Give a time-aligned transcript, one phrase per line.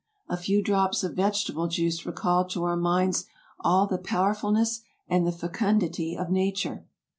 [0.27, 3.25] A few drops of vegetable juice recall to our minds
[3.59, 6.87] all the powerfulness and the fecundity of nature.